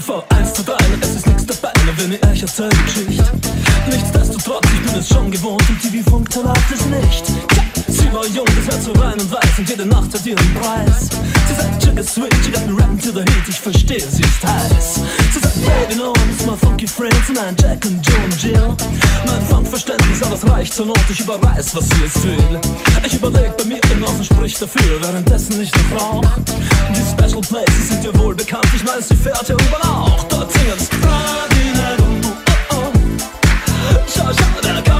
vor 0.00 0.24
1 0.30 0.54
zu 0.54 0.62
3 0.64 0.76
Es 1.00 1.14
ist 1.16 1.26
nichts 1.26 1.46
dabei, 1.46 1.72
wenn 1.96 2.12
ich 2.12 2.26
euch 2.26 2.42
erzähle 2.42 2.70
Geschichte. 2.84 3.24
Nichtsdestotrotz, 3.90 4.66
ich 4.72 4.90
bin 4.90 5.00
es 5.00 5.08
schon 5.08 5.30
gewohnt 5.30 5.62
und 5.68 5.80
TV-Funk 5.80 6.32
verlag 6.32 6.58
es 6.72 6.86
nicht 6.86 7.63
Sie 7.88 8.12
war 8.12 8.26
jung, 8.26 8.46
das 8.46 8.74
Herz 8.74 8.84
so 8.84 8.92
rein 8.92 9.18
und 9.20 9.30
weiß 9.30 9.58
und 9.58 9.68
jede 9.68 9.86
Nacht 9.86 10.12
hat 10.14 10.26
ihren 10.26 10.54
Preis. 10.54 11.08
Sie 11.48 11.54
sagt, 11.54 11.82
Sugar 11.82 12.04
Sweet, 12.04 12.34
she 12.44 12.50
got 12.50 12.66
me 12.66 12.72
rapping 12.78 12.98
to 12.98 13.10
the 13.12 13.20
heat, 13.20 13.48
ich 13.48 13.60
verstehe, 13.60 14.00
sie 14.00 14.22
ist 14.22 14.44
heiß. 14.44 15.00
Sie 15.32 15.40
sagt, 15.40 15.54
Baby, 15.64 15.96
no, 15.96 16.12
I'm 16.12 16.28
just 16.28 16.46
my 16.46 16.56
funky 16.56 16.86
friends 16.86 17.28
Nein, 17.34 17.56
Jack 17.60 17.84
und 17.84 18.06
Joe 18.06 18.24
und 18.24 18.42
Jill. 18.42 18.76
Mein 19.26 19.46
Funkverständnis, 19.46 20.22
aber 20.22 20.34
es 20.34 20.48
reicht 20.48 20.74
zur 20.74 20.86
Not, 20.86 21.00
ich 21.10 21.20
überreiß, 21.20 21.74
was 21.74 21.88
sie 21.88 22.02
jetzt 22.02 22.22
will. 22.24 22.60
Ich 23.04 23.14
überleg 23.14 23.56
bei 23.56 23.64
mir 23.64 23.80
hinaus 23.88 24.12
und 24.18 24.26
sprich 24.26 24.58
dafür, 24.58 25.00
währenddessen 25.00 25.60
ich 25.60 25.72
noch 25.72 26.00
rauch. 26.00 26.24
Die 26.90 27.00
Special 27.00 27.40
Places 27.40 27.88
sind 27.88 28.04
dir 28.04 28.18
wohl 28.18 28.34
bekannt, 28.34 28.66
ich 28.74 28.86
weiß, 28.86 29.08
sie 29.08 29.16
fährt 29.16 29.48
ja 29.48 29.54
überall 29.54 29.90
auch. 29.90 30.24
Dort 30.24 30.52
singen's. 30.52 30.88
Oh, 31.02 31.08
oh, 32.70 32.76
oh. 32.76 32.92
Schau, 34.06 34.26
schau, 34.26 34.60
der 34.62 34.93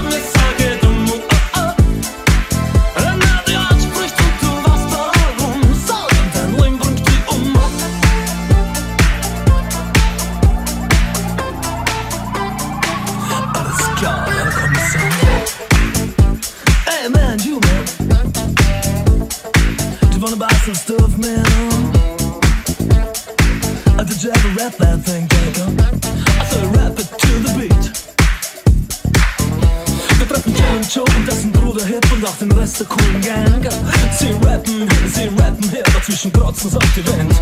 krotzen 36.64 36.70
sagt 36.70 36.96
die 36.96 37.06
Wind 37.06 37.34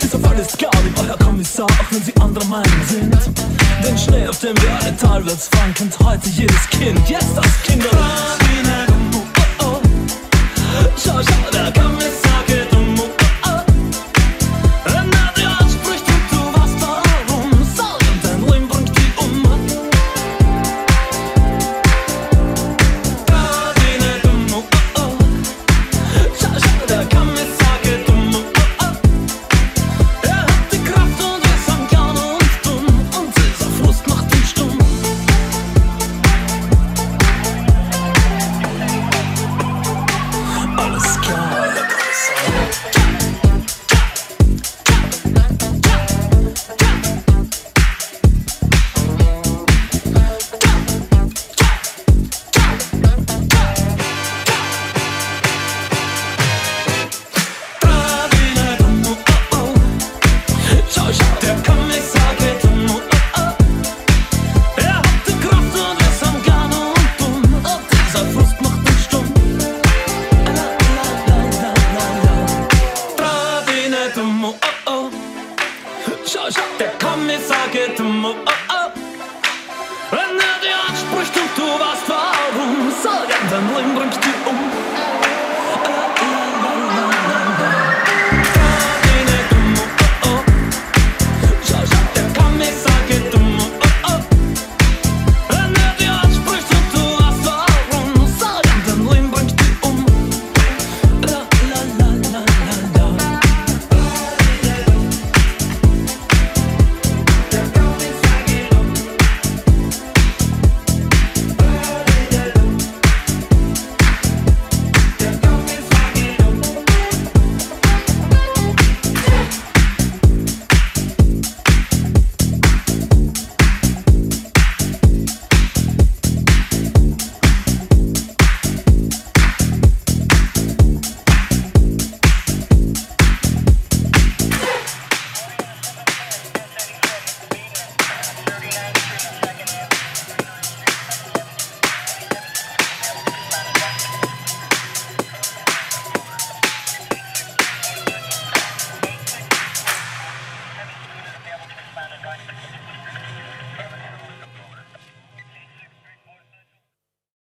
Dieser 0.00 0.18
Fall 0.18 0.38
ist 0.38 0.58
klar, 0.58 0.70
lieber 0.84 1.06
Herr 1.06 1.18
Kommissar, 1.18 1.66
auch 1.66 1.90
wenn 1.90 2.02
sie 2.02 2.14
anderer 2.20 2.44
Meinung 2.46 2.82
sind. 2.88 3.18
Den 3.84 3.98
Schnee, 3.98 4.26
auf 4.28 4.38
dem 4.40 4.56
wir 4.62 4.70
alle 4.80 4.96
teilweise 4.96 5.50
fahren, 5.50 5.74
kennt 5.74 5.98
heute 6.00 6.28
jedes 6.30 6.68
Kind. 6.70 7.08
Jetzt 7.08 7.36
das 7.36 7.62
Kinderlied 7.64 8.31